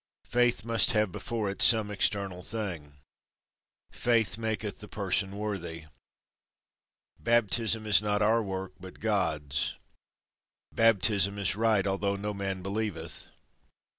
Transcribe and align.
Faith 0.25 0.65
must 0.65 0.93
have 0.93 1.11
before 1.11 1.47
it 1.47 1.61
some 1.61 1.91
external 1.91 2.41
thing. 2.41 2.95
Faith 3.91 4.35
maketh 4.35 4.79
the 4.79 4.87
person 4.87 5.37
worthy. 5.37 5.85
Baptism 7.19 7.85
is 7.85 8.01
not 8.01 8.19
our 8.23 8.41
work, 8.41 8.73
but 8.79 8.99
God's. 8.99 9.75
Baptism 10.73 11.37
is 11.37 11.55
right, 11.55 11.85
although 11.85 12.15
no 12.15 12.33
man 12.33 12.63
believeth. 12.63 13.29